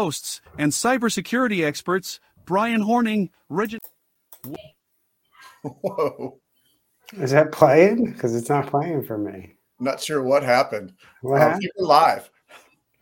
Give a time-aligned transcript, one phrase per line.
[0.00, 3.80] hosts and cybersecurity experts Brian Horning, Regis.
[5.62, 6.40] Whoa.
[7.14, 8.12] Is that playing?
[8.12, 9.54] Because it's not playing for me.
[9.78, 10.94] I'm not sure what happened.
[11.22, 11.70] What Uh, happened?
[11.78, 12.30] we're live.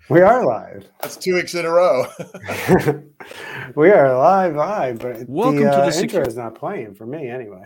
[0.09, 0.89] We are live.
[1.03, 2.07] That's two weeks in a row.
[3.77, 6.95] we are live, live, but Welcome the, to the uh, secu- intro is not playing
[6.95, 7.65] for me anyway.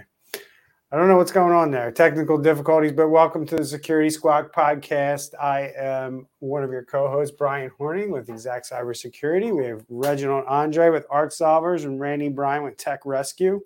[0.93, 1.90] I don't know what's going on there.
[1.90, 5.30] Technical difficulties, but welcome to the Security Squawk podcast.
[5.40, 9.57] I am one of your co-hosts, Brian Horning with Exact Cybersecurity.
[9.57, 13.62] We have Reginald Andre with Arc Solvers and Randy Bryan with Tech Rescue.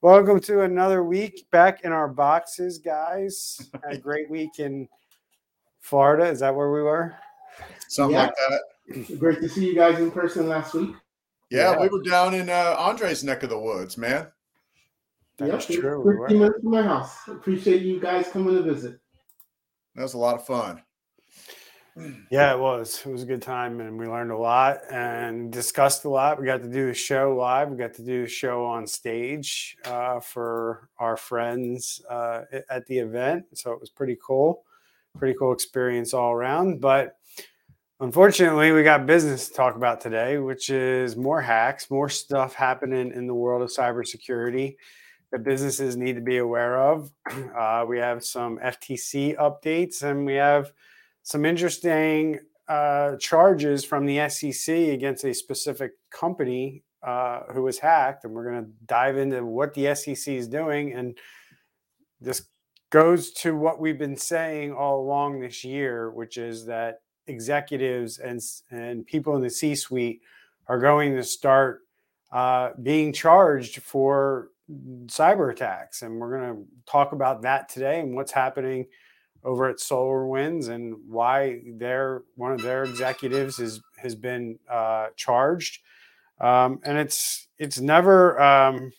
[0.00, 3.60] Welcome to another week back in our boxes, guys.
[3.82, 4.88] Had a great week in
[5.80, 6.26] Florida.
[6.26, 7.16] Is that where we were?
[7.88, 8.26] Something Yeah.
[8.26, 8.34] like
[9.08, 9.18] that.
[9.18, 10.90] Great to see you guys in person last week.
[11.50, 11.80] Yeah, Yeah.
[11.80, 14.28] we were down in uh, Andre's neck of the woods, man.
[15.38, 16.28] That Yep, is true, we 15 were.
[16.28, 17.28] minutes from my house.
[17.28, 18.98] Appreciate you guys coming to visit.
[19.94, 20.82] That was a lot of fun.
[22.30, 23.02] Yeah, it was.
[23.04, 26.38] It was a good time, and we learned a lot and discussed a lot.
[26.38, 27.70] We got to do the show live.
[27.70, 32.98] We got to do the show on stage uh, for our friends uh, at the
[32.98, 33.46] event.
[33.54, 34.62] So it was pretty cool.
[35.18, 36.80] Pretty cool experience all around.
[36.80, 37.16] But
[37.98, 43.10] unfortunately, we got business to talk about today, which is more hacks, more stuff happening
[43.10, 44.76] in the world of cybersecurity
[45.30, 47.10] that businesses need to be aware of.
[47.58, 50.72] Uh, we have some FTC updates, and we have
[51.22, 58.24] some interesting uh, charges from the SEC against a specific company uh, who was hacked,
[58.24, 60.92] and we're going to dive into what the SEC is doing.
[60.92, 61.18] And
[62.20, 62.46] this
[62.90, 68.40] goes to what we've been saying all along this year, which is that executives and
[68.70, 70.20] and people in the C-suite
[70.66, 71.82] are going to start
[72.32, 74.50] uh, being charged for
[75.06, 78.86] cyber attacks, and we're going to talk about that today and what's happening
[79.44, 85.80] over at SolarWinds and why their one of their executives is has been uh, charged.
[86.40, 88.40] Um, and it's it's never.
[88.40, 88.92] Um,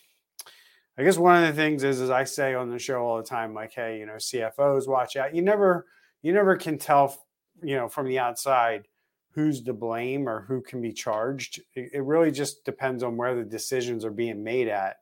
[0.98, 3.22] I guess one of the things is, as I say on the show all the
[3.22, 5.34] time, like, hey, you know, CFOs watch out.
[5.34, 5.86] You never
[6.22, 7.16] you never can tell,
[7.62, 8.86] you know, from the outside
[9.32, 11.60] who's to blame or who can be charged.
[11.74, 14.96] It, it really just depends on where the decisions are being made at.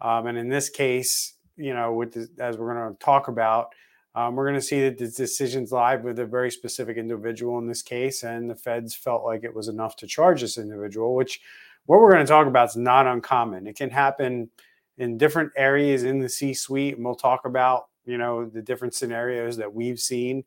[0.00, 3.68] Um, and in this case, you know, with the, as we're going to talk about,
[4.14, 7.66] um, we're going to see that the decisions live with a very specific individual in
[7.66, 11.14] this case, and the feds felt like it was enough to charge this individual.
[11.14, 11.40] Which,
[11.84, 13.66] what we're going to talk about is not uncommon.
[13.66, 14.50] It can happen
[14.96, 19.58] in different areas in the C-suite, and we'll talk about you know the different scenarios
[19.58, 20.44] that we've seen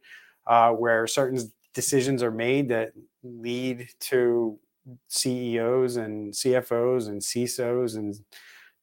[0.48, 1.40] uh, where certain
[1.74, 2.94] decisions are made that
[3.24, 4.58] lead to
[5.10, 8.16] CEOs and CFOs and CISOs and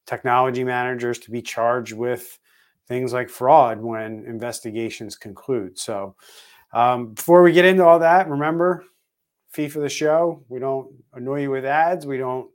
[0.07, 2.39] technology managers to be charged with
[2.87, 5.77] things like fraud when investigations conclude.
[5.77, 6.15] So,
[6.73, 8.83] um, before we get into all that, remember,
[9.51, 10.43] fee for the show.
[10.49, 12.05] We don't annoy you with ads.
[12.05, 12.49] We don't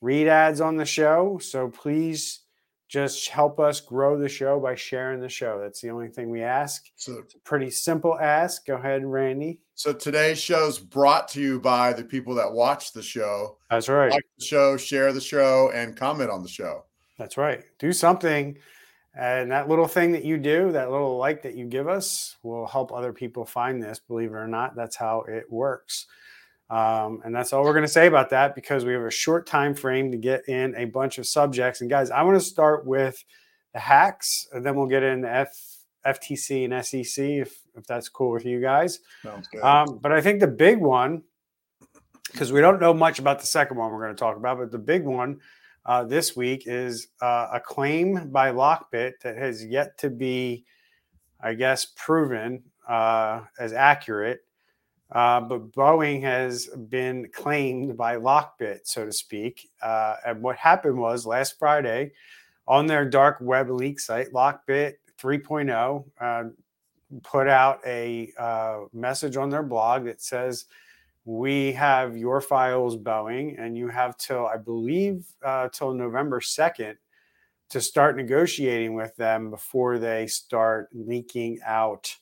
[0.00, 1.38] read ads on the show.
[1.42, 2.40] So please
[2.88, 5.60] just help us grow the show by sharing the show.
[5.60, 6.84] That's the only thing we ask.
[6.96, 8.64] So, It's a pretty simple ask.
[8.66, 9.60] Go ahead, Randy.
[9.74, 14.10] so today's show's brought to you by the people that watch the show, That's right.
[14.10, 16.84] like the show, share the show, and comment on the show.
[17.18, 17.62] That's right.
[17.78, 18.58] Do something.
[19.14, 22.66] And that little thing that you do, that little like that you give us, will
[22.66, 23.98] help other people find this.
[23.98, 26.06] Believe it or not, that's how it works.
[26.70, 29.46] Um, and that's all we're going to say about that because we have a short
[29.46, 31.80] time frame to get in a bunch of subjects.
[31.80, 33.24] And guys, I want to start with
[33.72, 35.56] the hacks, and then we'll get into F,
[36.06, 39.00] FTC and SEC if, if that's cool with you guys.
[39.22, 39.62] Sounds good.
[39.62, 41.22] Um, but I think the big one,
[42.30, 44.70] because we don't know much about the second one we're going to talk about, but
[44.70, 45.40] the big one
[45.88, 50.66] uh, this week is uh, a claim by Lockbit that has yet to be,
[51.40, 54.44] I guess, proven uh, as accurate.
[55.10, 59.70] Uh, but Boeing has been claimed by Lockbit, so to speak.
[59.80, 62.12] Uh, and what happened was last Friday
[62.66, 66.44] on their dark web leak site, Lockbit 3.0 uh,
[67.22, 68.30] put out a
[68.92, 70.66] message on their blog that says,
[71.28, 76.96] we have your files, Boeing, and you have till I believe uh, till November second
[77.68, 82.16] to start negotiating with them before they start leaking out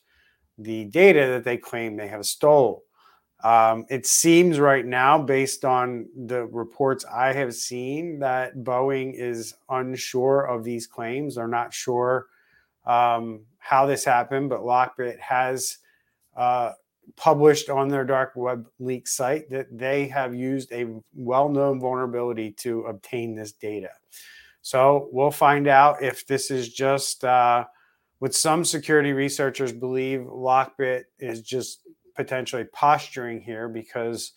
[0.57, 2.83] the data that they claim they have stole.
[3.45, 9.53] Um, it seems right now, based on the reports I have seen, that Boeing is
[9.69, 11.35] unsure of these claims.
[11.35, 12.25] They're not sure
[12.85, 15.77] um, how this happened, but Lockbit has
[16.35, 16.73] uh,
[17.15, 22.81] published on their dark web leak site that they have used a well-known vulnerability to
[22.81, 23.89] obtain this data.
[24.61, 27.65] So we'll find out if this is just uh,
[28.19, 31.81] what some security researchers believe Lockbit is just
[32.15, 34.33] potentially posturing here because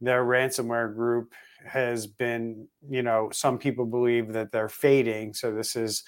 [0.00, 1.34] their ransomware group
[1.66, 5.34] has been, you know, some people believe that they're fading.
[5.34, 6.04] So this is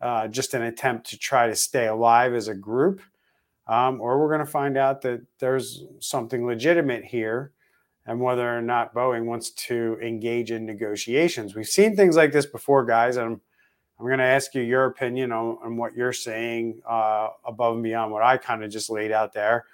[0.00, 3.00] uh, just an attempt to try to stay alive as a group.
[3.66, 7.52] Um, or we're going to find out that there's something legitimate here
[8.06, 11.54] and whether or not Boeing wants to engage in negotiations.
[11.54, 13.40] We've seen things like this before, guys, and I'm,
[13.98, 17.82] I'm going to ask you your opinion on, on what you're saying uh, above and
[17.82, 19.64] beyond what I kind of just laid out there.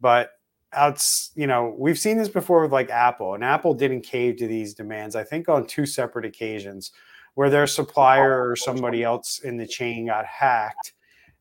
[0.00, 0.32] But
[0.72, 4.46] outs, you know, we've seen this before with like Apple, and Apple didn't cave to
[4.46, 5.16] these demands.
[5.16, 6.92] I think on two separate occasions,
[7.34, 10.92] where their supplier or somebody else in the chain got hacked,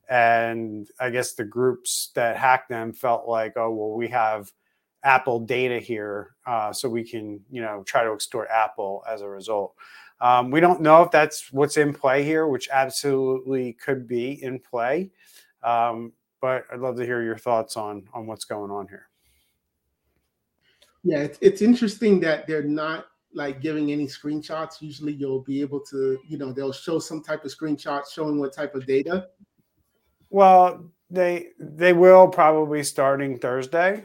[0.10, 4.52] and I guess the groups that hacked them felt like, oh well, we have
[5.04, 9.30] Apple data here, uh, so we can, you know, try to extort Apple as a
[9.30, 9.76] result.
[10.20, 14.60] Um, we don't know if that's what's in play here, which absolutely could be in
[14.60, 15.12] play.
[15.64, 16.12] Um,
[16.42, 19.08] but I'd love to hear your thoughts on on what's going on here.
[21.04, 24.82] Yeah, it's, it's interesting that they're not like giving any screenshots.
[24.82, 28.54] Usually, you'll be able to, you know, they'll show some type of screenshot showing what
[28.54, 29.28] type of data.
[30.30, 34.04] Well, they they will probably starting Thursday.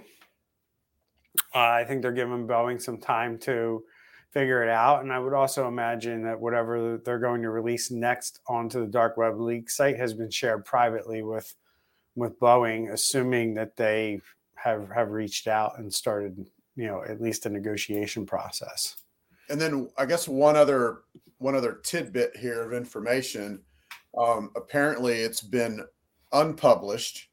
[1.55, 3.85] Uh, I think they're giving Boeing some time to
[4.31, 8.41] figure it out, and I would also imagine that whatever they're going to release next
[8.47, 11.55] onto the dark web leak site has been shared privately with
[12.17, 14.21] with Boeing, assuming that they
[14.55, 16.47] have have reached out and started,
[16.77, 18.97] you know, at least a negotiation process.
[19.51, 21.03] And then I guess one other
[21.39, 23.61] one other tidbit here of information.
[24.17, 25.85] Um, apparently, it's been
[26.35, 27.29] unpublished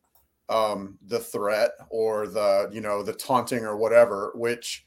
[0.50, 4.86] um, the threat or the you know the taunting or whatever, which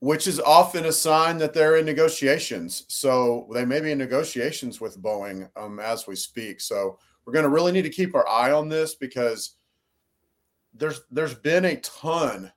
[0.00, 2.84] which is often a sign that they're in negotiations.
[2.88, 6.60] So they may be in negotiations with Boeing um, as we speak.
[6.60, 9.56] So we're going to really need to keep our eye on this because
[10.74, 12.52] there's there's been a ton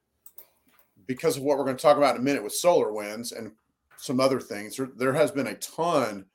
[1.07, 3.51] because of what we're going to talk about in a minute with SolarWinds and
[3.97, 4.75] some other things.
[4.75, 6.25] There, there has been a ton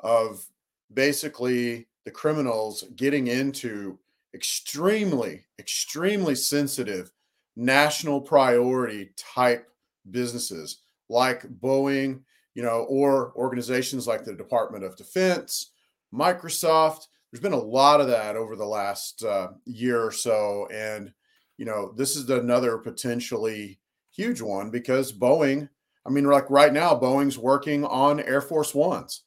[0.00, 0.44] of
[0.92, 3.98] basically the criminals getting into
[4.34, 7.10] extremely, extremely sensitive
[7.56, 9.68] national priority type
[10.10, 12.20] businesses like Boeing,
[12.54, 15.72] you know, or organizations like the Department of Defense,
[16.12, 17.06] Microsoft.
[17.30, 20.68] There's been a lot of that over the last uh, year or so.
[20.72, 21.12] And,
[21.56, 23.80] you know, this is another potentially
[24.12, 25.68] huge one because Boeing,
[26.06, 29.23] I mean, like right now, Boeing's working on Air Force Ones.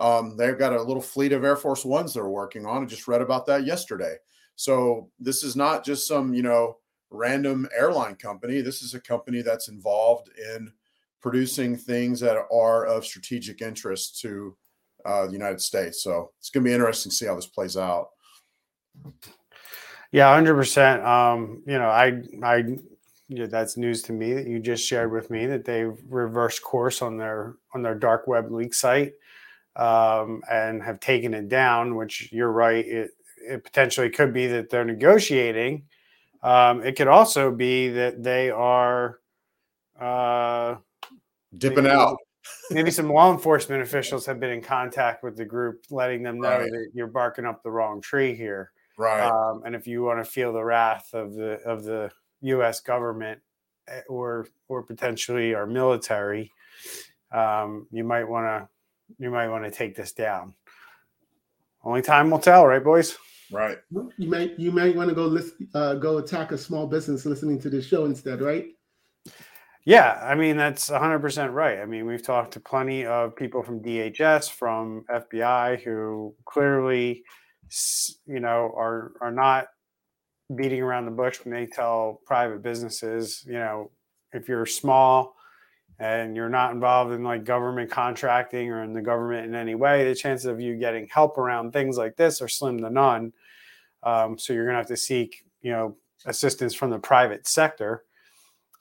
[0.00, 2.82] Um, they've got a little fleet of Air Force Ones they're working on.
[2.82, 4.16] I just read about that yesterday.
[4.56, 6.78] So this is not just some, you know,
[7.10, 8.62] random airline company.
[8.62, 10.72] This is a company that's involved in
[11.20, 14.56] producing things that are of strategic interest to
[15.04, 16.02] uh, the United States.
[16.02, 18.08] So it's going to be interesting to see how this plays out.
[20.12, 21.02] Yeah, hundred um, percent.
[21.66, 22.62] You know, I, I,
[23.28, 27.00] know, that's news to me that you just shared with me that they've reversed course
[27.00, 29.12] on their on their dark web leak site
[29.80, 31.96] um, and have taken it down.
[31.96, 35.84] Which you're right, it it potentially could be that they're negotiating.
[36.42, 39.18] Um, it could also be that they are
[40.00, 40.76] uh,
[41.56, 42.16] dipping maybe, out.
[42.70, 46.58] maybe some law enforcement officials have been in contact with the group, letting them know
[46.58, 46.70] right.
[46.70, 48.72] that you're barking up the wrong tree here.
[48.96, 49.26] Right.
[49.26, 52.10] Um, and if you want to feel the wrath of the of the
[52.42, 52.80] U.S.
[52.80, 53.40] government
[53.88, 56.52] eh, or or potentially our military,
[57.32, 58.68] um, you might want to
[59.18, 60.54] you might want to take this down.
[61.82, 63.16] Only time will tell, right, boys?
[63.50, 63.78] Right.
[63.90, 67.60] You might you might want to go listen, uh, go attack a small business listening
[67.62, 68.66] to this show instead, right?
[69.84, 71.80] Yeah, I mean that's 100% right.
[71.80, 77.24] I mean, we've talked to plenty of people from DHS, from FBI who clearly
[78.26, 79.66] you know are are not
[80.54, 83.90] beating around the bush when they tell private businesses, you know,
[84.32, 85.34] if you're small
[86.00, 90.08] and you're not involved in like government contracting or in the government in any way,
[90.08, 93.32] the chances of you getting help around things like this are slim to none.
[94.02, 98.04] Um, so you're going to have to seek, you know, assistance from the private sector.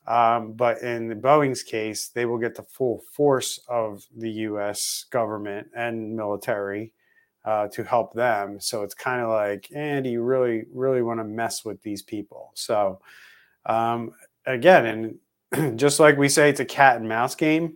[0.08, 5.06] Um, but in the Boeing's case, they will get the full force of the U.S.
[5.12, 6.94] government and military
[7.44, 8.62] uh, to help them.
[8.62, 12.52] So it's kind of like, and you really, really want to mess with these people?
[12.56, 13.02] So
[13.66, 14.14] um,
[14.46, 15.16] again, and
[15.76, 17.76] just like we say it's a cat and mouse game.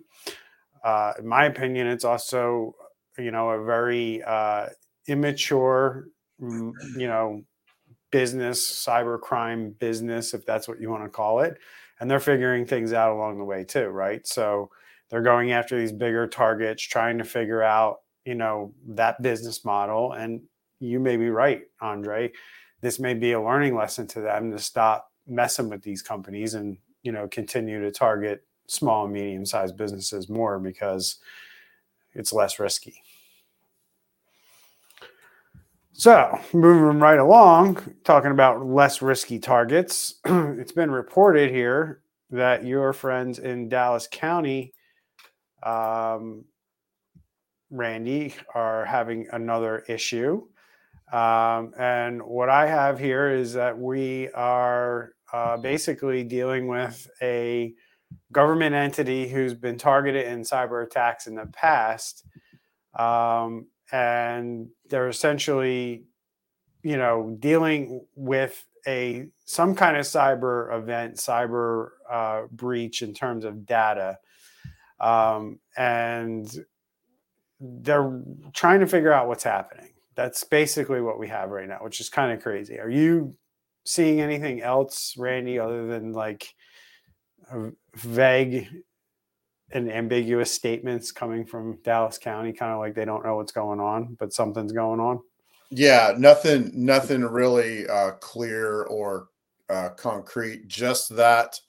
[0.83, 2.75] Uh, in my opinion, it's also
[3.17, 4.67] you know a very uh,
[5.07, 6.07] immature,
[6.39, 6.73] you
[7.07, 7.41] know,
[8.11, 11.57] business, cybercrime business, if that's what you want to call it,
[11.99, 14.25] and they're figuring things out along the way too, right?
[14.27, 14.69] So
[15.09, 20.13] they're going after these bigger targets, trying to figure out you know that business model.
[20.13, 20.41] And
[20.79, 22.31] you may be right, Andre.
[22.81, 26.77] This may be a learning lesson to them to stop messing with these companies and
[27.03, 31.17] you know continue to target small and medium sized businesses more because
[32.13, 33.01] it's less risky.
[35.95, 42.93] So, moving right along, talking about less risky targets, it's been reported here that your
[42.93, 44.73] friends in Dallas County,
[45.61, 46.45] um,
[47.69, 50.47] Randy, are having another issue.
[51.11, 57.73] Um, and what I have here is that we are uh, basically dealing with a
[58.31, 62.23] government entity who's been targeted in cyber attacks in the past.
[62.97, 66.05] Um, and they're essentially,
[66.83, 73.43] you know, dealing with a some kind of cyber event, cyber uh, breach in terms
[73.43, 74.19] of data,
[74.99, 76.65] um, and
[77.59, 78.21] they're
[78.53, 79.89] trying to figure out what's happening.
[80.15, 82.79] That's basically what we have right now, which is kind of crazy.
[82.79, 83.35] Are you
[83.85, 86.53] seeing anything else, Randy, other than like
[87.95, 88.69] vague
[89.71, 93.79] and ambiguous statements coming from Dallas County, kind of like they don't know what's going
[93.79, 95.19] on, but something's going on?
[95.69, 99.27] Yeah, nothing, nothing really uh, clear or
[99.69, 100.67] uh, concrete.
[100.67, 101.59] Just that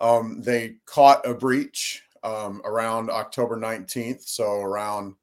[0.00, 4.26] um, they caught a breach um, around October 19th.
[4.26, 5.14] So around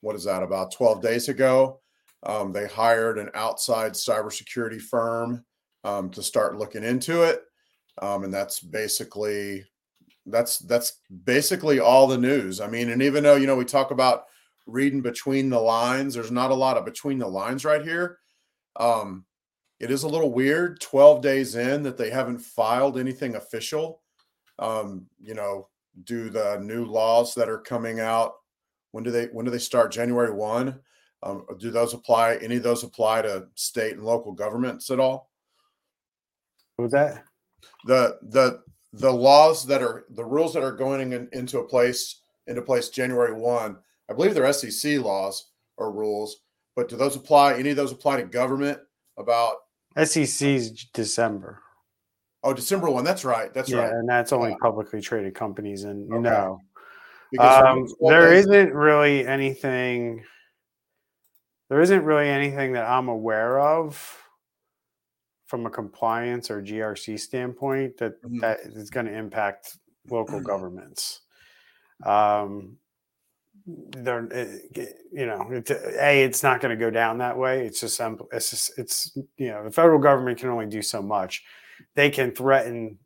[0.00, 0.42] what is that?
[0.42, 1.80] About 12 days ago,
[2.24, 5.44] um, they hired an outside cybersecurity firm
[5.84, 7.42] um, to start looking into it,
[8.00, 9.64] um, and that's basically
[10.26, 12.60] that's that's basically all the news.
[12.60, 14.24] I mean, and even though you know we talk about
[14.66, 18.18] reading between the lines, there's not a lot of between the lines right here.
[18.76, 19.24] Um,
[19.80, 24.02] it is a little weird 12 days in that they haven't filed anything official.
[24.58, 25.68] Um, you know,
[26.04, 28.34] do the new laws that are coming out
[28.92, 30.78] when do they when do they start january 1
[31.22, 35.27] um, do those apply any of those apply to state and local governments at all
[36.78, 37.24] with that
[37.84, 42.22] the the the laws that are the rules that are going in, into a place
[42.46, 43.76] into place January one.
[44.10, 46.40] I believe they're SEC laws or rules,
[46.74, 47.58] but do those apply?
[47.58, 48.78] Any of those apply to government?
[49.18, 49.56] About
[50.02, 51.60] SEC's December.
[52.44, 53.04] Oh, December one.
[53.04, 53.52] That's right.
[53.52, 53.92] That's yeah, right.
[53.92, 55.82] and that's only publicly traded companies.
[55.84, 56.22] And Okay.
[56.22, 56.60] no,
[57.40, 60.24] um, there isn't really anything.
[61.68, 64.27] There isn't really anything that I'm aware of
[65.48, 68.40] from a compliance or GRC standpoint that Mhm.
[68.40, 69.78] that is going to impact
[70.08, 71.22] local governments.
[72.04, 72.78] Um,
[73.66, 74.58] they're, eh,
[75.12, 77.66] you know, it's, a it's not going to go down that way.
[77.66, 78.00] It's just
[78.32, 81.44] it's just, it's you know the federal government can only do so much.
[81.94, 82.98] They can threaten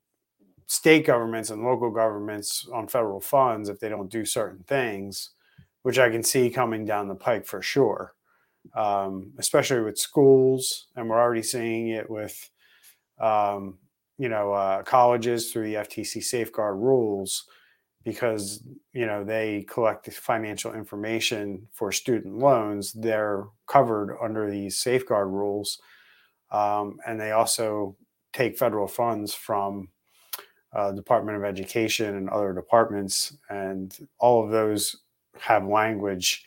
[0.67, 5.31] state governments and local governments on federal funds if they don't do certain things,
[5.83, 8.15] which I can see coming down the pike for sure
[8.75, 12.50] um, especially with schools, and we're already seeing it with,
[13.21, 13.78] um,
[14.19, 17.45] you know, uh, colleges through the FTC safeguard rules,
[18.04, 22.92] because you know they collect financial information for student loans.
[22.92, 25.81] They're covered under these safeguard rules,
[26.50, 27.97] um, and they also
[28.33, 29.88] take federal funds from
[30.73, 34.97] uh, Department of Education and other departments, and all of those
[35.38, 36.45] have language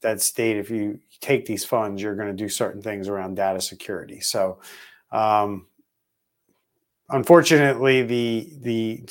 [0.00, 3.60] that state if you take these funds, you're going to do certain things around data
[3.60, 4.20] security.
[4.20, 4.60] So,
[5.12, 5.66] um,
[7.10, 9.04] unfortunately, the the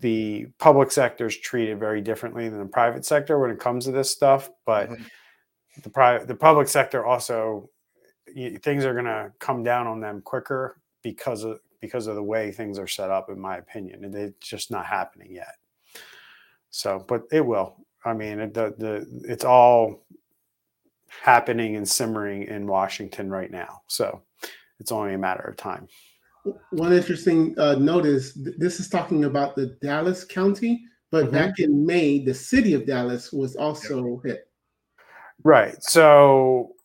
[0.00, 3.92] the public sector is treated very differently than the private sector when it comes to
[3.92, 4.50] this stuff.
[4.66, 5.06] But Mhm.
[5.82, 7.70] the private, the public sector also
[8.34, 12.22] y- things are going to come down on them quicker because of because of the
[12.22, 15.56] way things are set up, in my opinion, and it's just not happening yet.
[16.70, 17.85] So, but it will.
[18.06, 20.06] I mean, the the it's all
[21.08, 23.82] happening and simmering in Washington right now.
[23.88, 24.22] So
[24.78, 25.88] it's only a matter of time.
[26.70, 31.32] One interesting uh, note is th- this is talking about the Dallas County, but Mhm.
[31.32, 34.48] back in May, the city of Dallas was also hit.
[35.42, 35.82] Right.
[35.82, 36.76] So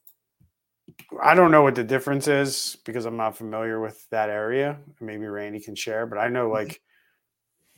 [1.22, 4.80] I don't know what the difference is because I'm not familiar with that area.
[5.00, 6.82] Maybe Randy can share, but I know like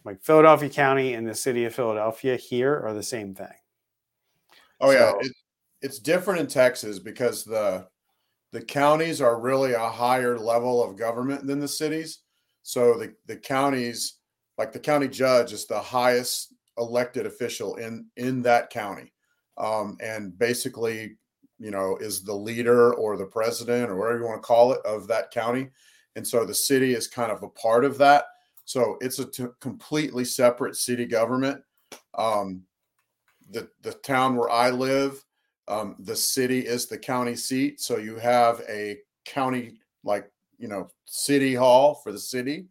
[0.06, 3.48] like Philadelphia County and the city of Philadelphia here are the same thing.
[4.80, 5.32] Oh yeah, it,
[5.82, 7.88] it's different in Texas because the
[8.52, 12.20] the counties are really a higher level of government than the cities.
[12.64, 14.16] So the the counties,
[14.58, 19.14] like the county judge, is the highest elected official in in that county,
[19.58, 21.18] um, and basically,
[21.60, 24.86] you know, is the leader or the president or whatever you want to call it
[24.86, 25.70] of that county.
[26.16, 28.26] And so the city is kind of a part of that.
[28.66, 31.62] So it's a t- completely separate city government.
[32.18, 32.64] Um,
[33.52, 35.24] the the town where I live,
[35.68, 37.82] um, the city is the county seat.
[37.82, 42.68] So you have a county like you know city hall for the city,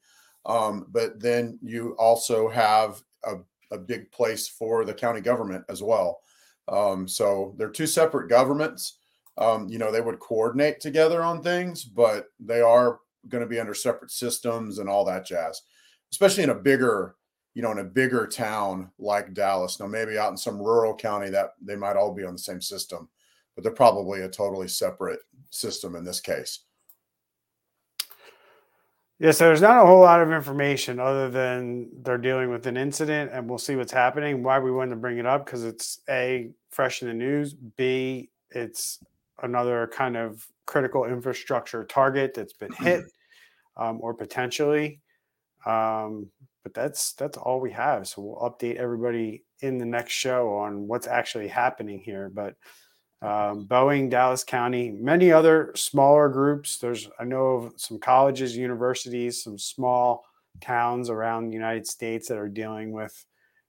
[0.46, 3.36] Um, but then you also have a,
[3.70, 6.20] a big place for the county government as well.
[6.68, 8.98] Um, so they're two separate governments.
[9.38, 13.60] Um, you know, they would coordinate together on things, but they are going to be
[13.60, 15.62] under separate systems and all that jazz,
[16.12, 17.16] especially in a bigger,
[17.54, 19.80] you know, in a bigger town like Dallas.
[19.80, 22.60] Now, maybe out in some rural county that they might all be on the same
[22.60, 23.08] system,
[23.54, 26.60] but they're probably a totally separate system in this case.
[29.18, 32.76] Yeah, so there's not a whole lot of information other than they're dealing with an
[32.76, 34.42] incident and we'll see what's happening.
[34.42, 38.30] Why we wanted to bring it up because it's A, fresh in the news, B,
[38.50, 38.98] it's
[39.44, 43.04] another kind of critical infrastructure target that's been hit
[43.76, 45.00] um, or potentially.
[45.66, 46.30] Um,
[46.62, 48.06] but that's that's all we have.
[48.06, 52.30] So we'll update everybody in the next show on what's actually happening here.
[52.32, 52.54] But
[53.20, 56.78] um, Boeing, Dallas County, many other smaller groups.
[56.78, 60.24] There's I know of some colleges, universities, some small
[60.60, 63.24] towns around the United States that are dealing with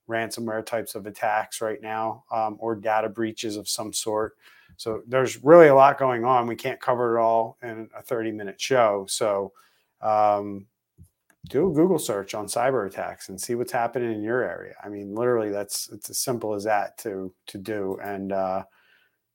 [0.09, 4.35] ransomware types of attacks right now um, or data breaches of some sort.
[4.77, 6.47] So there's really a lot going on.
[6.47, 9.05] We can't cover it all in a 30 minute show.
[9.07, 9.53] So
[10.01, 10.65] um,
[11.50, 14.75] do a Google search on cyber attacks and see what's happening in your area.
[14.83, 18.00] I mean, literally, that's it's as simple as that to to do.
[18.03, 18.63] And uh,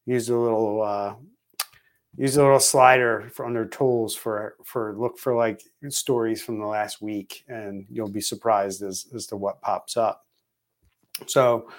[0.07, 1.15] use a little uh,
[2.17, 6.67] use a little slider for under tools for for look for like stories from the
[6.67, 10.25] last week, and you'll be surprised as as to what pops up.
[11.27, 11.71] So,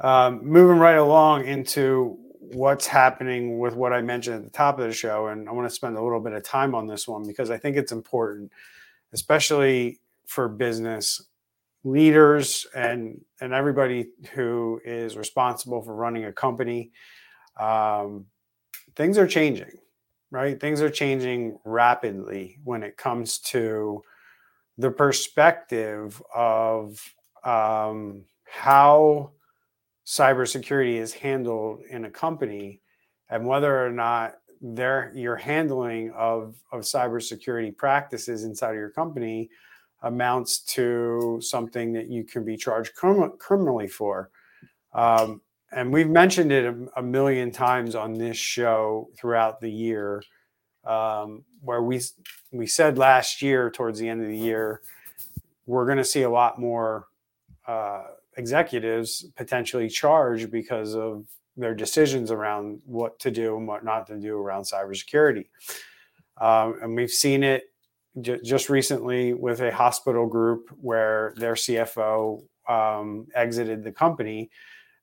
[0.00, 4.86] um, moving right along into what's happening with what I mentioned at the top of
[4.86, 7.26] the show, and I want to spend a little bit of time on this one
[7.26, 8.50] because I think it's important,
[9.12, 11.22] especially for business
[11.84, 16.90] leaders and and everybody who is responsible for running a company
[17.58, 18.26] um,
[18.96, 19.72] things are changing,
[20.30, 20.60] right?
[20.60, 24.02] Things are changing rapidly when it comes to
[24.76, 27.00] the perspective of
[27.44, 29.32] um, how
[30.06, 32.80] cybersecurity is handled in a company
[33.28, 39.50] and whether or not their your handling of of cybersecurity practices inside of your company
[40.02, 44.30] amounts to something that you can be charged crim- criminally for.
[44.92, 45.40] Um,
[45.72, 50.22] and we've mentioned it a, a, million times on this show throughout the year,
[50.84, 52.00] um, where we
[52.52, 54.80] we said last year towards the end of the year
[55.68, 57.06] we're going to see a lot more
[57.68, 58.02] uh,
[58.38, 61.26] executives potentially charged because of
[61.58, 65.46] their decisions around what to do and what not to do around cybersecurity.
[66.40, 67.64] Um, and we've seen it
[68.20, 74.50] j- just recently with a hospital group where their CFO um, exited the company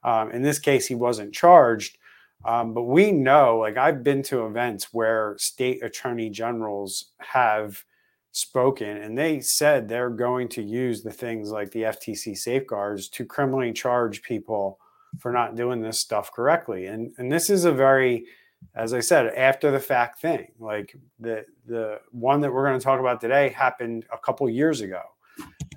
[0.06, 1.98] um, in this case, he wasn't charged.
[2.46, 7.84] Um, but we know, like I've been to events where state attorney generals have
[8.32, 13.26] spoken and they said they're going to use the things like the FTC safeguards to
[13.26, 14.78] criminally charge people
[15.20, 16.86] for not doing this stuff correctly.
[16.86, 18.26] And and this is a very
[18.74, 20.48] as I said, after the fact thing.
[20.60, 24.82] Like the the one that we're going to talk about today happened a couple years
[24.82, 25.02] ago.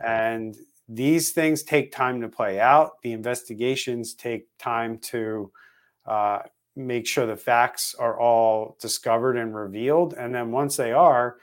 [0.04, 0.56] And
[0.88, 3.02] these things take time to play out.
[3.02, 5.52] The investigations take time to
[6.06, 6.40] uh,
[6.76, 10.14] make sure the facts are all discovered and revealed.
[10.14, 11.36] And then once they are,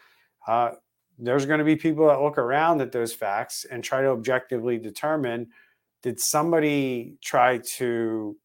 [0.48, 0.72] uh,
[1.20, 4.78] there's going to be people that look around at those facts and try to objectively
[4.78, 5.50] determine
[6.06, 8.38] did somebody try to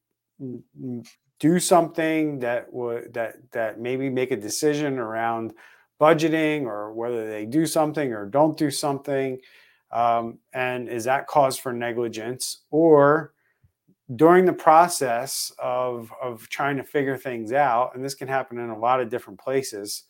[1.39, 5.53] do something that would that that maybe make a decision around
[6.01, 9.39] budgeting or whether they do something or don't do something
[9.93, 12.63] um, and is that cause for negligence?
[12.71, 13.33] Or
[14.17, 18.71] during the process of, of trying to figure things out, and this can happen in
[18.71, 20.05] a lot of different places,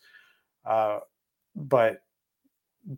[0.65, 0.99] uh,
[1.57, 2.03] but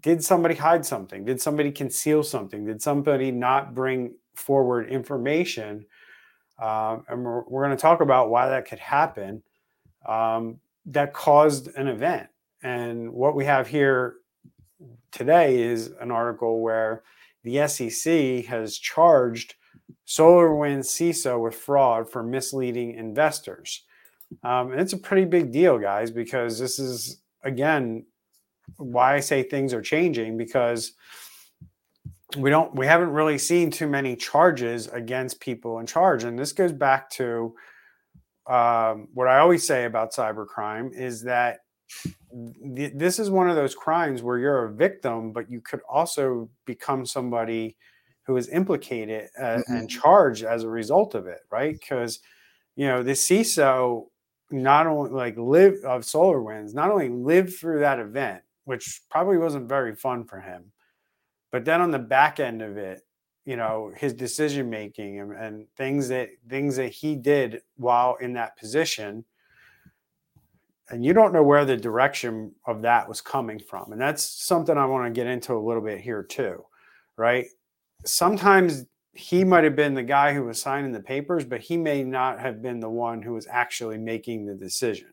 [0.00, 1.24] did somebody hide something?
[1.24, 2.64] Did somebody conceal something?
[2.64, 5.86] Did somebody not bring forward information?
[6.60, 9.42] Um, and we're, we're going to talk about why that could happen
[10.06, 12.28] um, that caused an event.
[12.62, 14.16] And what we have here
[15.10, 17.02] today is an article where
[17.44, 19.54] the SEC has charged
[20.06, 23.84] SolarWinds CISO with fraud for misleading investors.
[24.42, 28.06] Um, and it's a pretty big deal, guys, because this is, again,
[28.76, 30.92] why I say things are changing because
[32.36, 36.52] we don't we haven't really seen too many charges against people in charge and this
[36.52, 37.54] goes back to
[38.48, 41.58] um, what i always say about cybercrime is that
[42.62, 47.04] this is one of those crimes where you're a victim, but you could also become
[47.04, 47.76] somebody
[48.26, 49.72] who is implicated uh, mm-hmm.
[49.72, 51.78] and charged as a result of it, right?
[51.78, 52.20] Because
[52.76, 54.06] you know the CISO
[54.50, 59.68] not only like live of SolarWinds not only lived through that event, which probably wasn't
[59.68, 60.72] very fun for him,
[61.52, 63.02] but then on the back end of it,
[63.44, 68.32] you know, his decision making and, and things that things that he did while in
[68.32, 69.24] that position,
[70.90, 74.76] and you don't know where the direction of that was coming from, and that's something
[74.76, 76.64] I want to get into a little bit here too,
[77.16, 77.46] right?
[78.04, 82.02] Sometimes he might have been the guy who was signing the papers, but he may
[82.02, 85.12] not have been the one who was actually making the decision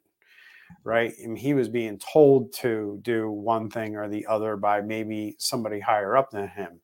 [0.83, 1.13] right?
[1.17, 5.79] And he was being told to do one thing or the other by maybe somebody
[5.79, 6.79] higher up than him.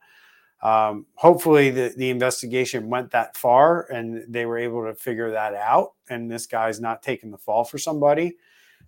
[0.61, 5.53] Um, hopefully, the, the investigation went that far and they were able to figure that
[5.53, 5.93] out.
[6.09, 8.35] And this guy's not taking the fall for somebody.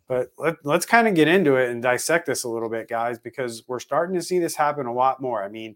[0.08, 3.20] But let, let's kind of get into it and dissect this a little bit, guys,
[3.20, 5.44] because we're starting to see this happen a lot more.
[5.44, 5.76] I mean,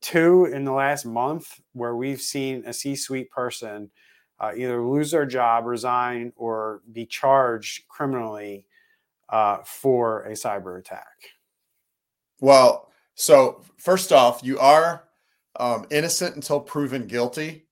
[0.00, 3.90] two in the last month where we've seen a C suite person
[4.40, 8.66] uh, either lose their job, resign, or be charged criminally
[9.28, 11.06] uh, for a cyber attack?
[12.40, 15.04] Well, so first off, you are
[15.58, 17.66] um, innocent until proven guilty.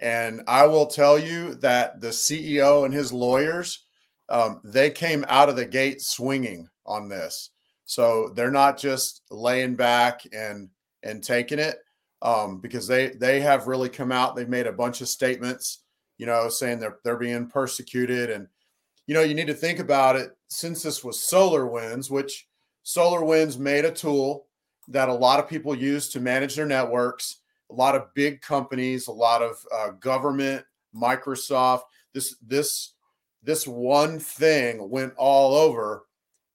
[0.00, 3.84] And I will tell you that the CEO and his lawyers,
[4.28, 7.50] um, they came out of the gate swinging on this.
[7.84, 10.68] So they're not just laying back and
[11.02, 11.78] and taking it
[12.22, 14.36] um, because they they have really come out.
[14.36, 15.84] They've made a bunch of statements,
[16.18, 18.48] you know, saying they're they're being persecuted and
[19.08, 22.46] you know, you need to think about it since this was SolarWinds, which
[22.84, 24.46] SolarWinds made a tool
[24.88, 27.38] that a lot of people use to manage their networks.
[27.70, 31.82] A lot of big companies, a lot of uh, government, Microsoft.
[32.12, 32.94] This this
[33.42, 36.04] this one thing went all over.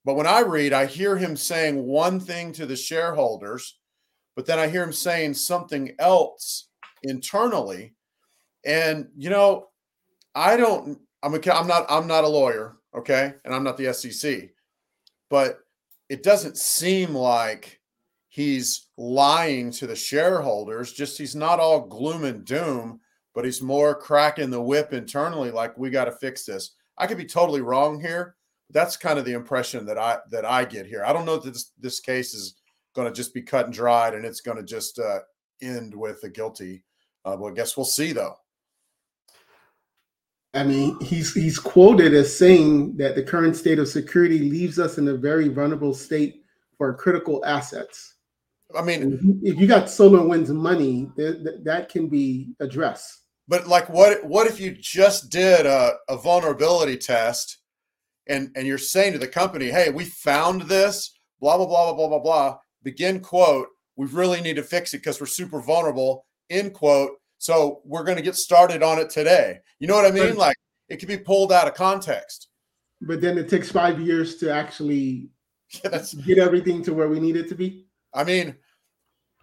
[0.06, 3.80] But when I read, I hear him saying one thing to the shareholders,
[4.36, 6.68] but then I hear him saying something else
[7.04, 7.94] internally.
[8.66, 9.68] And you know,
[10.36, 13.94] I don't I'm a, I'm not I'm not a lawyer, okay, and I'm not the
[13.94, 14.50] SEC,
[15.30, 15.60] but
[16.10, 17.80] it doesn't seem like
[18.28, 20.92] he's lying to the shareholders.
[20.92, 23.00] Just he's not all gloom and doom,
[23.34, 26.76] but he's more cracking the whip internally, like we got to fix this.
[26.98, 28.36] I could be totally wrong here.
[28.70, 31.04] That's kind of the impression that I that I get here.
[31.06, 32.56] I don't know that this this case is
[32.96, 35.20] going to just be cut and dried, and it's going to just uh,
[35.62, 36.84] end with a guilty.
[37.26, 38.36] Uh, well, I guess we'll see though.
[40.54, 44.98] I mean, he's he's quoted as saying that the current state of security leaves us
[44.98, 46.44] in a very vulnerable state
[46.78, 48.16] for critical assets.
[48.76, 53.22] I mean, if you got SolarWinds money, that, that can be addressed.
[53.48, 57.58] But like, what what if you just did a, a vulnerability test,
[58.28, 61.96] and and you're saying to the company, "Hey, we found this, blah blah blah blah
[61.96, 63.68] blah blah blah." Begin quote.
[63.96, 66.26] We really need to fix it because we're super vulnerable.
[66.50, 67.12] End quote
[67.44, 69.60] so we're going to get started on it today.
[69.78, 70.38] You know what I mean?
[70.38, 70.56] Like
[70.88, 72.48] it could be pulled out of context.
[73.02, 75.28] But then it takes five years to actually
[75.84, 77.86] yeah, get everything to where we need it to be.
[78.14, 78.56] I mean,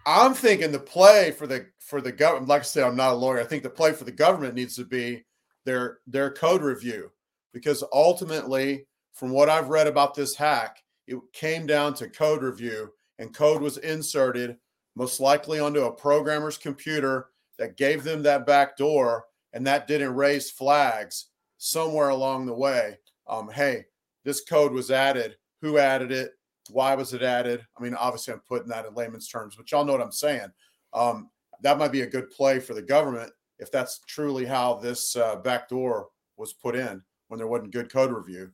[0.06, 2.48] I'm thinking the play for the for the government.
[2.48, 3.38] Like I said, I'm not a lawyer.
[3.38, 5.26] I think the play for the government needs to be
[5.66, 7.10] their their code review
[7.52, 12.94] because ultimately, from what I've read about this hack, it came down to code review,
[13.18, 14.56] and code was inserted
[14.96, 17.26] most likely onto a programmer's computer
[17.60, 21.26] that gave them that back door and that didn't raise flags
[21.58, 22.98] somewhere along the way.
[23.28, 23.84] Um, hey,
[24.24, 25.36] this code was added.
[25.60, 26.32] Who added it?
[26.70, 27.64] Why was it added?
[27.78, 30.48] I mean, obviously, I'm putting that in layman's terms, but y'all know what I'm saying.
[30.94, 35.14] Um, that might be a good play for the government if that's truly how this
[35.14, 38.50] uh, back door was put in when there wasn't good code review.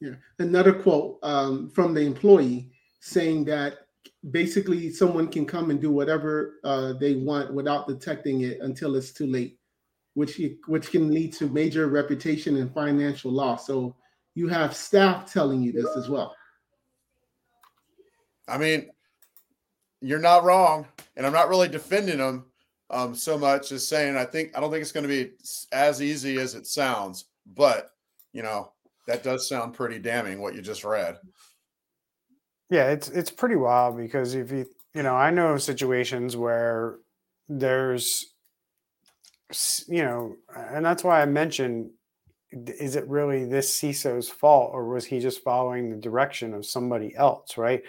[0.00, 0.14] Yeah.
[0.38, 2.70] Another quote um, from the employee
[3.00, 3.87] saying that
[4.30, 9.12] basically someone can come and do whatever uh, they want without detecting it until it's
[9.12, 9.58] too late,
[10.14, 13.66] which which can lead to major reputation and financial loss.
[13.66, 13.94] So
[14.34, 16.34] you have staff telling you this as well.
[18.46, 18.90] I mean,
[20.00, 22.46] you're not wrong, and I'm not really defending them
[22.90, 25.32] um, so much as saying I think I don't think it's going to be
[25.72, 27.90] as easy as it sounds, but
[28.32, 28.72] you know
[29.06, 31.18] that does sound pretty damning what you just read.
[32.70, 36.98] Yeah, it's it's pretty wild because if you you know I know situations where
[37.48, 38.26] there's
[39.88, 41.90] you know and that's why I mentioned
[42.52, 47.14] is it really this CISO's fault or was he just following the direction of somebody
[47.14, 47.82] else, right?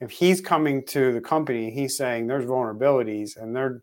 [0.00, 3.82] If he's coming to the company, he's saying there's vulnerabilities and they're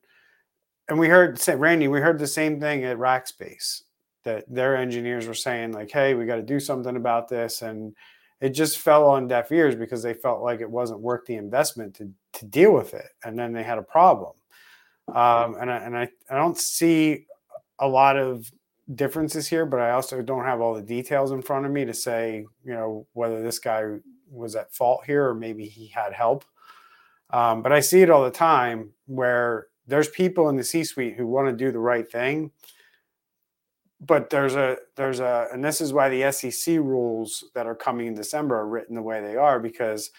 [0.89, 3.83] and we heard say Randy, we heard the same thing at Rackspace
[4.23, 7.95] that their engineers were saying like, "Hey, we got to do something about this," and
[8.41, 11.95] it just fell on deaf ears because they felt like it wasn't worth the investment
[11.95, 14.33] to to deal with it, and then they had a problem.
[15.07, 17.27] Um, and I, and I, I don't see
[17.79, 18.51] a lot of
[18.93, 21.93] differences here, but I also don't have all the details in front of me to
[21.93, 23.83] say, you know, whether this guy
[24.29, 26.45] was at fault here or maybe he had help.
[27.31, 31.27] Um, but I see it all the time where there's people in the C-suite who
[31.27, 32.51] want to do the right thing,
[34.05, 38.07] but there's a there's a and this is why the SEC rules that are coming
[38.07, 40.11] in December are written the way they are because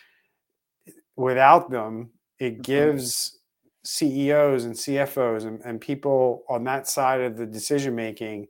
[1.16, 3.38] without them, it gives
[3.84, 8.48] CEOs and CFOs and, and people on that side of the decision making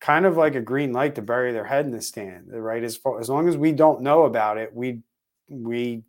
[0.00, 2.82] kind of like a green light to bury their head in the stand, right?
[2.82, 5.00] As far as long as we don't know about it, we
[5.48, 6.02] we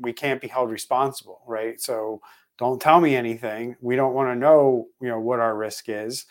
[0.00, 1.80] we can't be held responsible, right?
[1.80, 2.20] So
[2.58, 3.76] don't tell me anything.
[3.80, 6.26] We don't want to know, you know, what our risk is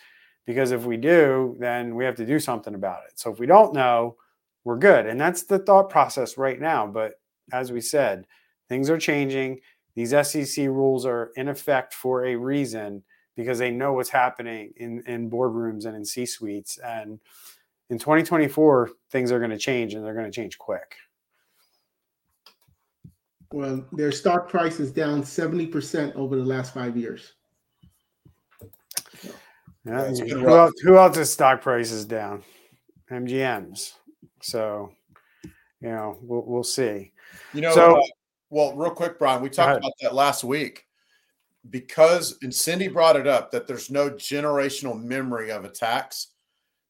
[0.48, 3.20] because if we do, then we have to do something about it.
[3.20, 4.16] So if we don't know,
[4.64, 5.04] we're good.
[5.04, 7.20] And that's the thought process right now, but
[7.52, 8.26] as we said,
[8.66, 9.60] things are changing.
[9.94, 13.04] These SEC rules are in effect for a reason
[13.36, 16.78] because they know what's happening in, in boardrooms and in C suites.
[16.78, 17.20] And
[17.90, 20.96] in 2024, things are going to change and they're going to change quick.
[23.52, 27.34] Well, their stock price is down 70% over the last five years.
[29.88, 32.42] Yeah, who, else, who else's stock price is down?
[33.10, 33.94] MGM's.
[34.42, 34.92] So,
[35.80, 37.12] you know, we'll, we'll see.
[37.54, 38.02] You know, So- uh,
[38.50, 40.86] well, real quick, Brian, we talked about that last week
[41.68, 46.28] because, and Cindy brought it up that there's no generational memory of attacks.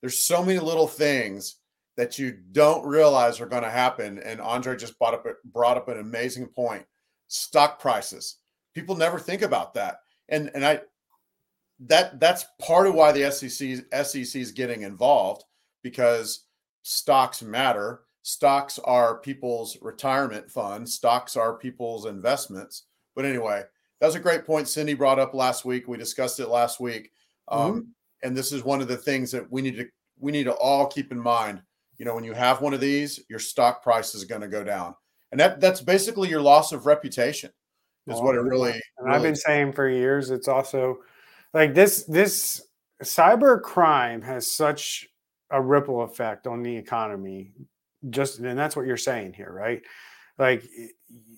[0.01, 1.57] There's so many little things
[1.97, 4.21] that you don't realize are going to happen.
[4.21, 6.85] And Andre just brought up brought up an amazing point:
[7.27, 8.37] stock prices.
[8.73, 10.83] People never think about that, and and I
[11.81, 15.45] that that's part of why the SEC SEC is getting involved
[15.83, 16.47] because
[16.83, 18.01] stocks matter.
[18.23, 20.93] Stocks are people's retirement funds.
[20.93, 22.85] Stocks are people's investments.
[23.15, 23.63] But anyway,
[24.01, 25.89] that was a great point Cindy brought up last week.
[25.89, 27.13] We discussed it last week,
[27.49, 29.87] um, and this is one of the things that we need to
[30.19, 31.63] we need to all keep in mind.
[31.97, 34.63] You know, when you have one of these, your stock price is going to go
[34.63, 34.95] down,
[35.33, 37.51] and that that's basically your loss of reputation.
[38.07, 38.73] Is what it really.
[38.99, 40.99] And I've really been saying for years, it's also
[41.55, 42.63] like this this
[43.03, 45.09] cyber crime has such
[45.51, 47.53] a ripple effect on the economy.
[48.11, 49.83] Just and that's what you're saying here, right?
[50.39, 50.63] Like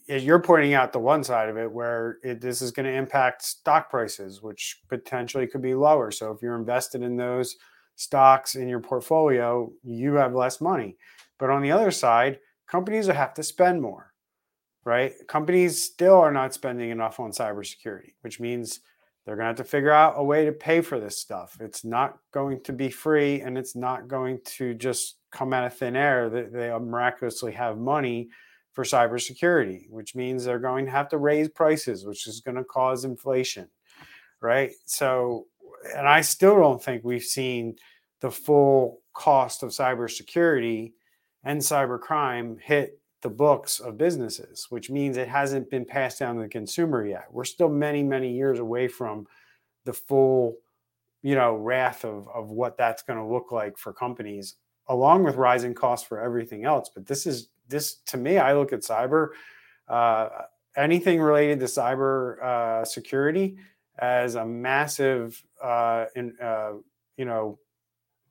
[0.07, 3.43] you're pointing out the one side of it where it, this is going to impact
[3.43, 6.11] stock prices, which potentially could be lower.
[6.11, 7.57] So if you're invested in those
[7.97, 10.97] stocks in your portfolio, you have less money.
[11.39, 14.11] But on the other side, companies have to spend more
[14.85, 15.13] right?
[15.29, 18.81] Companies still are not spending enough on cybersecurity, which means
[19.25, 21.57] they're going to have to figure out a way to pay for this stuff.
[21.61, 25.77] It's not going to be free and it's not going to just come out of
[25.77, 28.29] thin air that they uh, miraculously have money
[28.73, 32.65] for cybersecurity, which means they're going to have to raise prices, which is going to
[32.65, 33.69] cause inflation,
[34.41, 34.71] right?
[34.87, 35.47] So,
[35.97, 37.77] and I still don't think we've seen
[38.21, 40.93] the full cost of cybersecurity
[41.45, 46.43] and cybercrime hit the books of businesses, which means it hasn't been passed down to
[46.43, 47.27] the consumer yet.
[47.31, 49.27] We're still many, many years away from
[49.85, 50.57] the full,
[51.23, 54.55] you know, wrath of, of what that's going to look like for companies,
[54.89, 56.91] along with rising costs for everything else.
[56.95, 59.29] But this is this to me, I look at cyber,
[59.87, 60.29] uh,
[60.77, 63.57] anything related to cyber uh, security
[63.99, 66.73] as a massive, uh, in, uh,
[67.17, 67.59] you know,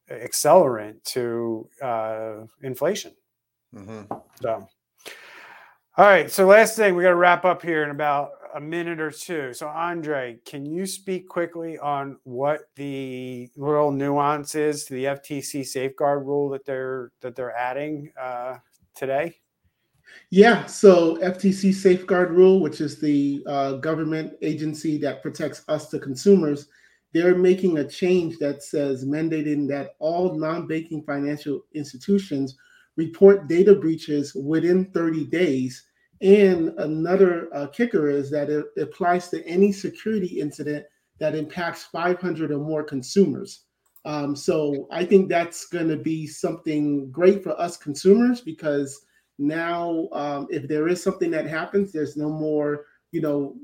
[0.09, 3.13] accelerant to uh, inflation.
[3.73, 4.23] Mhm.
[4.41, 4.67] So,
[5.97, 6.31] all right.
[6.31, 9.53] So, last thing, we got to wrap up here in about a minute or two.
[9.53, 15.65] So, Andre, can you speak quickly on what the little nuance is to the FTC
[15.65, 18.57] safeguard rule that they're that they're adding uh,
[18.95, 19.35] today?
[20.31, 25.99] Yeah, so FTC Safeguard Rule, which is the uh, government agency that protects us, the
[25.99, 26.67] consumers,
[27.13, 32.55] they're making a change that says mandating that all non banking financial institutions
[32.99, 35.85] report data breaches within 30 days.
[36.21, 40.85] And another uh, kicker is that it applies to any security incident
[41.19, 43.63] that impacts 500 or more consumers.
[44.03, 49.05] Um, so I think that's going to be something great for us consumers because
[49.37, 53.55] now um, if there is something that happens, there's no more, you know,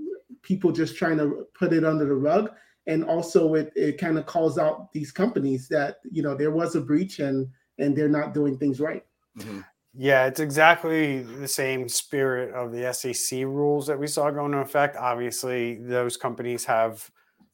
[0.44, 2.52] people just trying to put it under the rug.
[2.88, 6.76] And also it, it kind of calls out these companies that, you know, there was
[6.76, 9.04] a breach and and they're not doing things right.
[9.38, 9.66] Mhm.
[9.94, 14.58] Yeah, it's exactly the same spirit of the SEC rules that we saw go into
[14.58, 14.98] effect.
[14.98, 17.10] Obviously, those companies have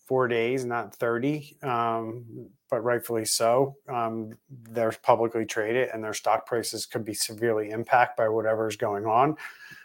[0.08, 2.26] four days, not 30, um,
[2.70, 3.76] but rightfully so.
[3.88, 8.76] Um, they're publicly traded and their stock prices could be severely impacted by whatever is
[8.76, 9.38] going on.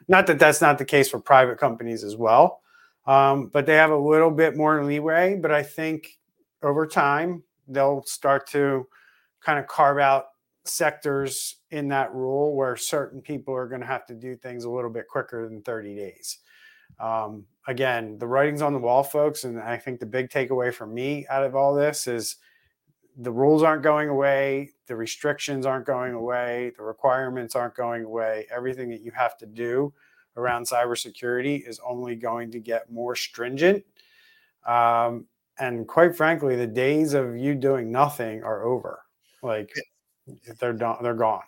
[0.09, 2.61] Not that that's not the case for private companies as well,
[3.07, 5.37] um, but they have a little bit more leeway.
[5.37, 6.19] But I think
[6.63, 8.87] over time, they'll start to
[9.43, 10.27] kind of carve out
[10.68, 14.70] sectors in that rule where certain people are going to have to do things a
[14.70, 16.38] little bit quicker than 30 days.
[16.98, 19.44] Um, again, the writing's on the wall, folks.
[19.44, 22.37] And I think the big takeaway for me out of all this is
[23.18, 28.46] the rules aren't going away, the restrictions aren't going away, the requirements aren't going away.
[28.55, 29.92] Everything that you have to do
[30.37, 33.85] around cybersecurity is only going to get more stringent.
[34.66, 35.26] Um,
[35.59, 39.02] and quite frankly, the days of you doing nothing are over.
[39.42, 39.70] Like
[40.59, 41.43] they're done, they're gone.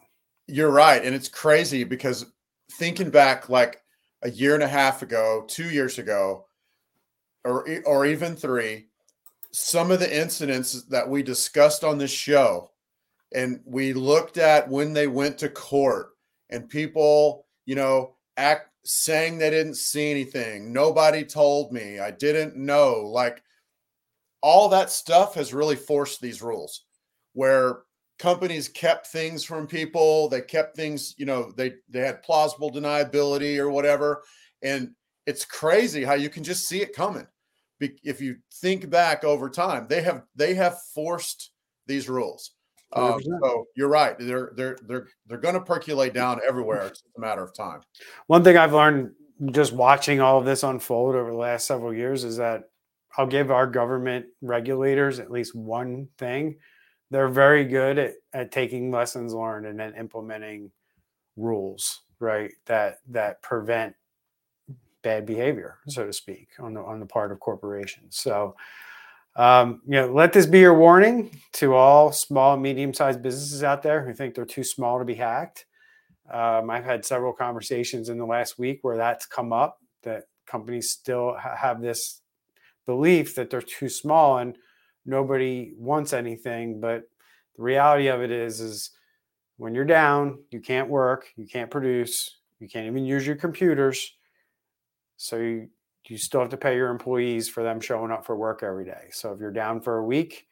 [0.47, 2.27] You're right, and it's crazy because
[2.73, 3.83] thinking back, like
[4.23, 6.47] a year and a half ago, two years ago,
[7.45, 8.88] or or even three,
[9.53, 12.71] some of the incidents that we discussed on this show,
[13.35, 16.11] and we looked at when they went to court,
[16.51, 20.73] and people, you know, act saying they didn't see anything.
[20.73, 21.99] Nobody told me.
[21.99, 23.03] I didn't know.
[23.05, 23.43] Like
[24.41, 26.85] all that stuff has really forced these rules
[27.35, 27.81] where
[28.18, 33.59] companies kept things from people they kept things you know they they had plausible deniability
[33.59, 34.22] or whatever.
[34.62, 34.90] And
[35.26, 37.26] it's crazy how you can just see it coming.
[37.81, 41.52] If you think back over time they have they have forced
[41.87, 42.52] these rules.
[42.94, 44.18] Um, so you're right.
[44.18, 46.87] They're they're they're they're going to percolate down everywhere.
[46.87, 47.83] It's a matter of time.
[48.28, 49.12] One thing i've learned
[49.50, 52.64] just watching all of this unfold over the last several years is that
[53.16, 56.57] I'll give our government regulators at least one thing.
[57.11, 60.71] They're very good at, at taking lessons learned and then implementing
[61.37, 62.53] rules, right?
[62.66, 63.94] That that prevent
[65.03, 68.16] bad behavior, so to speak, on the on the part of corporations.
[68.16, 68.57] So
[69.38, 74.05] um, you know, let this be your warning to all small, medium-sized businesses out there
[74.05, 75.64] who think they're too small to be hacked.
[76.29, 80.90] Um, I've had several conversations in the last week where that's come up that companies
[80.90, 82.21] still ha- have this
[82.85, 84.59] belief that they're too small and
[85.09, 87.03] nobody wants anything but
[87.57, 88.90] the reality of it is is
[89.57, 94.14] when you're down you can't work you can't produce you can't even use your computers
[95.16, 95.68] so you,
[96.07, 99.09] you still have to pay your employees for them showing up for work every day.
[99.11, 100.47] So if you're down for a week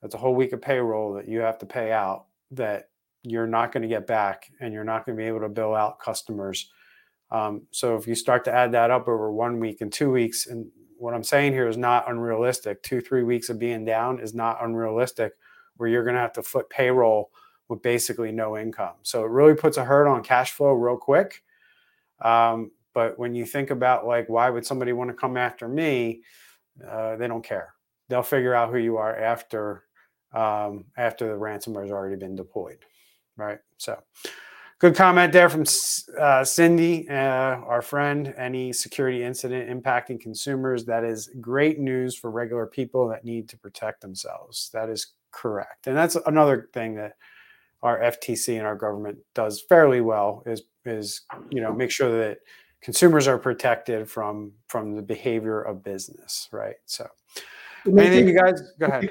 [0.00, 2.90] that's a whole week of payroll that you have to pay out that
[3.22, 5.74] you're not going to get back and you're not going to be able to bill
[5.74, 6.70] out customers.
[7.30, 10.48] Um, so if you start to add that up over one week and two weeks
[10.48, 10.66] and
[11.02, 12.80] what I'm saying here is not unrealistic.
[12.84, 15.32] Two, three weeks of being down is not unrealistic,
[15.76, 17.32] where you're going to have to foot payroll
[17.68, 18.94] with basically no income.
[19.02, 21.42] So it really puts a hurt on cash flow real quick.
[22.20, 26.22] Um, but when you think about like, why would somebody want to come after me?
[26.88, 27.74] Uh, they don't care.
[28.08, 29.82] They'll figure out who you are after
[30.32, 32.78] um, after the ransomware has already been deployed,
[33.36, 33.58] right?
[33.76, 34.00] So
[34.82, 35.64] Good comment there from
[36.18, 38.34] uh, Cindy, uh, our friend.
[38.36, 43.56] Any security incident impacting consumers, that is great news for regular people that need to
[43.56, 44.70] protect themselves.
[44.72, 45.86] That is correct.
[45.86, 47.12] And that's another thing that
[47.84, 52.38] our FTC and our government does fairly well is is you know make sure that
[52.80, 56.74] consumers are protected from from the behavior of business, right?
[56.86, 57.08] So
[57.86, 59.10] anything you guys go ahead.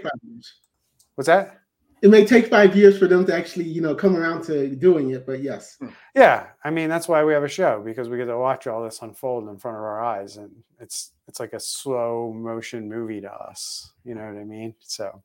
[1.15, 1.61] What's that?
[2.01, 5.11] It may take five years for them to actually, you know, come around to doing
[5.11, 5.77] it, but yes.
[6.15, 8.83] Yeah, I mean that's why we have a show because we get to watch all
[8.83, 13.21] this unfold in front of our eyes, and it's it's like a slow motion movie
[13.21, 13.91] to us.
[14.03, 14.73] You know what I mean?
[14.79, 15.21] So,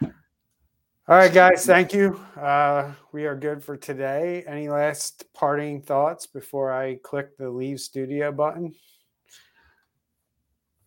[0.00, 0.12] all
[1.08, 2.18] right, guys, thank you.
[2.40, 4.44] Uh, we are good for today.
[4.46, 8.72] Any last parting thoughts before I click the leave studio button?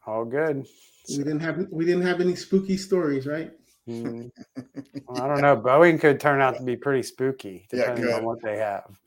[0.08, 0.66] All good.
[1.10, 3.52] We didn't have we didn't have any spooky stories, right?
[3.88, 4.32] Mm,
[5.08, 5.58] well, I don't know.
[5.58, 9.00] Boeing could turn out to be pretty spooky depending yeah, on what they have.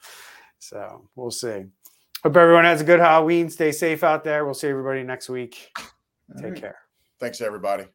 [0.59, 1.64] So we'll see.
[2.23, 3.49] Hope everyone has a good Halloween.
[3.49, 4.45] Stay safe out there.
[4.45, 5.71] We'll see everybody next week.
[6.37, 6.61] Take right.
[6.61, 6.79] care.
[7.21, 7.87] Thanks, everybody.